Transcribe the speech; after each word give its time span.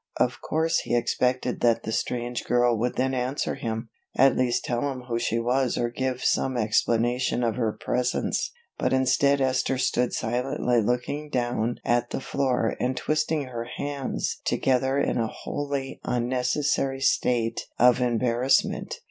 Of 0.19 0.41
course 0.41 0.79
he 0.79 0.95
expected 0.95 1.61
that 1.61 1.83
the 1.83 1.91
strange 1.91 2.45
girl 2.45 2.75
would 2.75 2.95
then 2.95 3.13
answer 3.13 3.53
him, 3.53 3.89
at 4.17 4.35
least 4.35 4.65
tell 4.65 4.89
him 4.91 5.01
who 5.01 5.19
she 5.19 5.37
was 5.37 5.77
or 5.77 5.89
give 5.91 6.23
some 6.23 6.57
explanation 6.57 7.43
of 7.43 7.55
her 7.55 7.71
presence, 7.79 8.51
but 8.79 8.93
instead 8.93 9.41
Esther 9.41 9.77
stood 9.77 10.11
silently 10.11 10.81
looking 10.81 11.29
down 11.29 11.75
at 11.85 12.09
the 12.09 12.19
floor 12.19 12.75
and 12.79 12.97
twisting 12.97 13.43
her 13.43 13.65
hands 13.77 14.41
together 14.43 14.97
in 14.97 15.19
a 15.19 15.27
wholly 15.27 15.99
unnecessary 16.03 16.99
state 16.99 17.67
of 17.77 18.01
embarrassment. 18.01 18.95